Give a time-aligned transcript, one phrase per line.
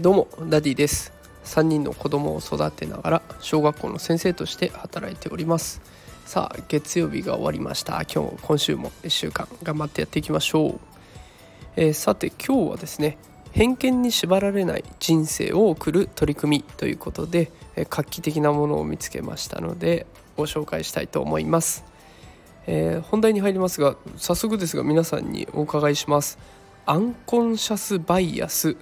[0.00, 1.12] どうもダディです。
[1.44, 5.82] 3人の子供を育てながら小学校の先生として働いております。
[6.24, 7.94] さあ月曜日が終わりました。
[8.04, 10.80] 今日今週も1週間頑張ってやっていきましょう、
[11.74, 13.18] えー、さて今日はですね
[13.50, 21.84] 偏見に縛られない人生を送る取り組みということで、えー、画期的なものを見つけましたのでご紹介したいと思います、
[22.66, 26.38] えー、本題に入りますが早速ですが皆さんにお伺いします。
[26.86, 28.76] アンコンシャスバイアス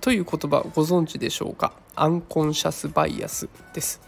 [0.00, 1.72] という言葉ご存知でしょうか？
[1.94, 4.00] アンコンシャスバイアスです。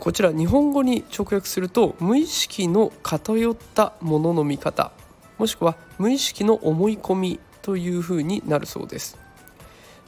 [0.00, 4.90] こちら日本語に直訳すると無意識の偏ったものの見方
[5.36, 9.18] もしくは無意識の思い込みというふうになるそうです。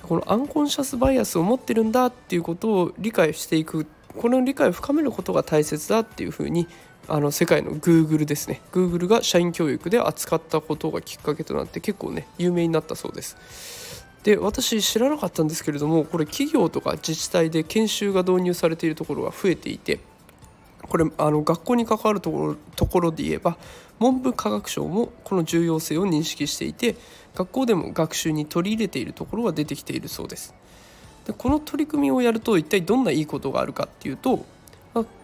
[0.03, 6.67] このアンコンシャスバイアスを持ってるんだっていうことを理解していくこの理解を深めることが大切だっていうふうに
[7.07, 8.61] あの世界の Google ですね。
[8.73, 14.07] Google が社員教育で扱ったことがきっかけとなって結構ね有名になったそうです。
[14.23, 20.01] で私知らなかったんですけれどもこれ企業とか自治体で研修が導入されているところが増えていて
[20.89, 23.59] これあの学校に関わるところところで言えば
[23.99, 26.97] 文部科学省もこの重要性を認識していて
[27.35, 30.55] 学校でも学習に取り入れているところが出てきているそうです。
[31.27, 34.45] でこの取り組みをやると一体どんないいことがあるかっていうと、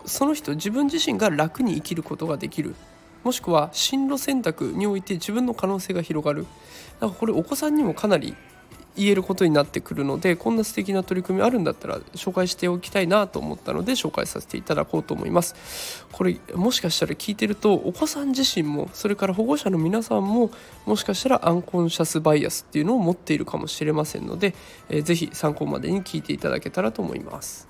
[0.05, 2.75] その人自分自身が楽に生きることができる。
[3.23, 6.47] もしくは進路選択において自分の可能性が広がる。
[7.01, 8.35] だかこれお子さんにもかなり
[8.97, 16.05] 言えることになってくるのでこんな素敵な取り組みあるんだったら紹介しておきたいなと思ったので紹介させていただこうと思います。
[16.13, 20.51] これもしかしたら聞いてるとお子さん自身もそれから保護者の皆さんも
[20.87, 24.55] もしかしたらアンコンシャスバイアスっていうのを持っているかもしれませんので、
[24.89, 27.70] えー、ぜひ参考までに聞いていただけたらと思います。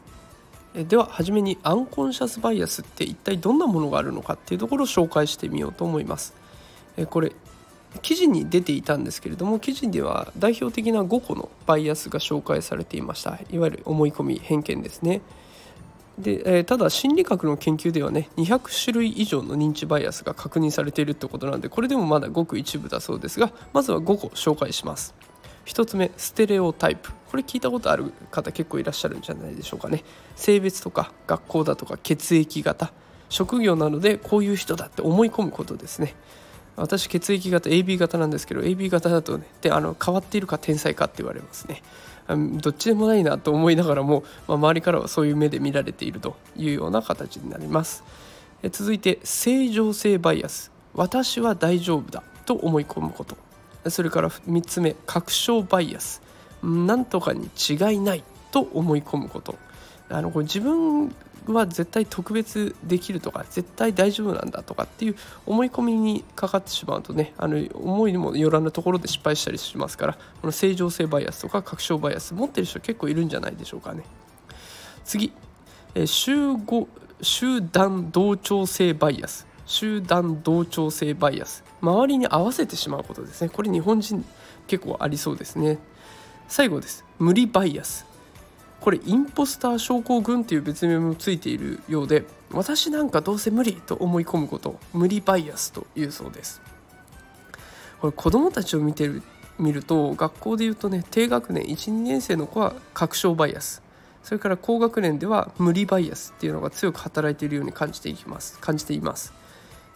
[0.74, 6.34] では初めにアンコンシャスバイアスって一体どんなものがあるのかっていうところを紹介してみようと思います。
[7.08, 7.32] これ
[8.02, 13.40] 記事に出ていたんですけれども記事では代表的な5個のバイアスが紹介されていました。
[13.50, 15.22] いわゆる思い込み偏見ですね。
[16.18, 25.14] で、え、ただ心理学の研究ではね200種類以上の認知バイアスが確認されているってことなんでこれでもまだごく一部だそうですがまずは5個紹介します。
[25.70, 27.13] 1つ目ステレオタイプ。
[27.31, 30.03] これ聞いたことある方結構いらっしゃるんじゃないでしょうかね。
[30.35, 32.92] 性別とか学校だとか血液型。
[33.29, 36.17] 職業などでこういう人だって思い込むことですね。
[36.75, 41.83] 私血液型 AB 型なんですけど AB 型だとねであの変わっているか天才かって言われますね。
[42.61, 48.02] どっちでもないなと思いながらも、まあ、周りからはそういう目で見られているというような形になります。
[48.73, 50.73] 続いて正常性バイアス。
[50.95, 53.37] 私は大丈夫だと思い込むこと。
[53.89, 56.23] それから3つ目確証バイアス。
[56.63, 59.57] なんとかに違いないと思い込むこと。
[60.11, 61.14] あのこれ自分
[61.46, 74.02] は絶対特別できるとか絶対大丈夫なんだとかっていう思い込みにかかってしまうとねあの思いにもよらぬところで失敗したりしますからこの正常性バイアスとか確証バイアス持ってる人結構いるんじゃないでしょうかね。
[75.05, 75.33] 次、
[75.95, 76.89] え集合
[77.23, 79.46] 集団同調性バイアス。
[79.66, 81.64] 集団同調性バイアス。
[81.80, 83.48] 周りに合わせてしまうことですね。
[83.48, 84.24] これ日本人
[84.66, 85.78] 結構ありそうですね。
[86.48, 87.04] 最後です。
[87.18, 88.06] 無理バイアス。
[88.80, 96.62] これインポスター症候群っていう別名もついているようで私なんかどうせ無理と思い込むこと無理バイアスというそうです。
[98.00, 99.22] これ子どもたちを見てる
[99.58, 103.82] 見ると学校でいうとね低学年12年生の子は確証バイアス。
[104.22, 108.58] それから高学年では無理バイアスっていうのが強く働いているように感じていきます。
[108.60, 109.34] 感じています。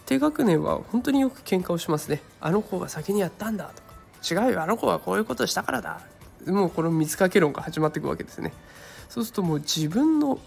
[0.06, 2.22] 低学年は本当によく喧嘩をしますね。
[2.40, 3.94] あの子が先にやったんだとか。
[4.46, 6.00] 違うよあの子はこういうことしたからだ。
[6.46, 8.52] もうこの水かけ論が始まっていくわけですね。
[9.08, 10.38] そうするともう自分の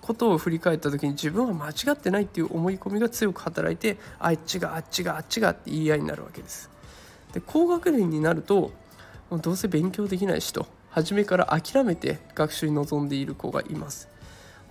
[0.00, 6.70] ことを振り返った時に自分は間違ってないっていう思い込みが強く働いてあっちがあっちがあっちがって言い合いになるわけです。
[7.32, 8.72] で高学年になると
[9.30, 14.08] どうせ勉強できないしと初めから諦めて学習に臨んでいる子がいます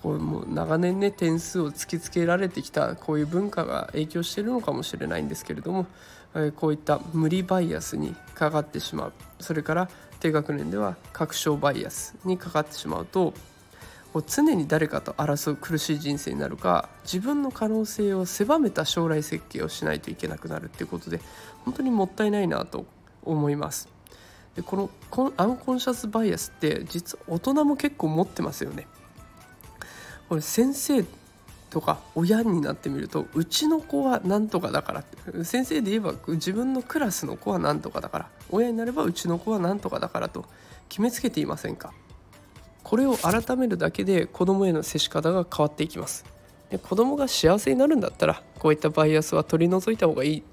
[0.01, 5.85] こうもう長年ね点数を突きつけられてきたこういう文化が影響してるのかもしれないんですけれども
[6.35, 9.13] えこういった無理バイアスにかかってしまう。
[9.39, 9.89] それから
[10.19, 13.33] 低学年では確証バイアスにかかってしまうと
[14.27, 21.21] 常に誰かと争う苦しい人生になるか自分の可能性を狭めた将来設計をしないといけなくなるっていうことで
[21.63, 22.85] 本当にもったいないなと
[23.23, 23.87] 思います。
[24.55, 28.85] でこのアンコンシャスバイアスって実は大人も結構持ってますよね。
[30.31, 31.03] これ先生
[31.69, 40.45] とか親になってみるとうちの子は何とかだから先生で言えば自分のクラスの子は何とかだから親になればうちの子は何とかだからと
[40.87, 41.91] 決めつけていませんか？
[42.81, 46.23] これを改めるだけで子供への接し方が変わっていきます。
[46.69, 50.43] で子供が幸せになるんだったらこういったバイアスは取り除いた方がいい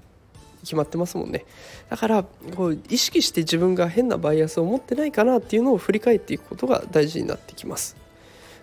[0.59, 1.45] 決まってますもんね。
[1.89, 2.25] だから
[2.57, 7.95] こう意識して自分が変なバイアスを持ってないかなっていうのを振り返っていくことが大事になってきます。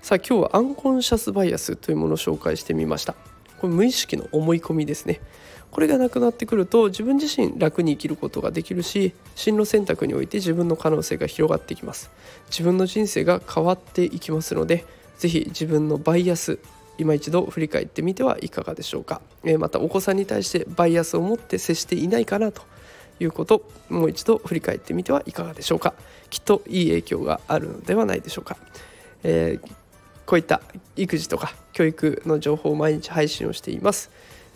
[0.07, 3.17] さあ今日はアンコンシャスバイアスというものを紹介してみました。
[3.59, 5.21] これ無意識の思い込みですね。
[5.73, 12.13] これがなくなってくると自分自身楽に生きることができるし進路選択において自分の可能性が広がっていきます。
[12.51, 14.85] 自分の人生が変わっていきますので
[15.19, 16.61] 是非自分のバイアス
[16.99, 22.63] 今一度振り返ってみてはいかがでしょうか、えまたお子さんに対してバイアスを持って接していないかなと
[23.19, 25.95] いうこともう一度振り返ってみてはいかがでしょうか。
[26.31, 28.57] きっといい影響があるのではないでしょうか、
[29.25, 29.71] えー、
[30.27, 30.61] こういった
[30.97, 34.11] 育児とか教育の情報を毎日配信をしています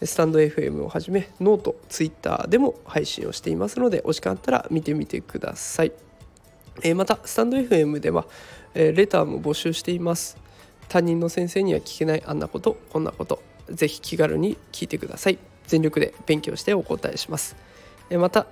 [0.04, 5.92] スタンド FM をはじめノート、ツイッターでも配信をしていますのでお時間あったら見てみてください。
[6.82, 8.26] えー、またスタンド FM では、
[8.74, 10.38] えー、レターも募集しています。
[10.88, 15.38] 他人の先生には聞けないあんなことこんなことぜひ気軽に聞いてください。
[15.66, 17.54] 全力で勉強してお答えします。
[18.08, 18.46] えー、また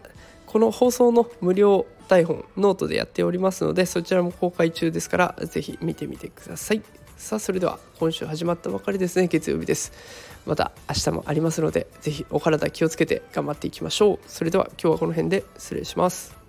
[0.45, 6.83] この放送の無料台本ノートでやっておりますのでそちらも公開中ですからぜひ見てみてください。
[7.19, 9.27] さあそれでは今週始まったばかりですね。
[9.27, 9.93] 月曜日です。
[10.47, 14.19] また明日もありますので是非お体気をつけて頑張っていきましょう。
[14.29, 16.48] それでは今日はこの辺で失礼します。